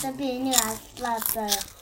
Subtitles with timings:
[0.00, 0.50] Tapi 那
[1.18, 1.77] 个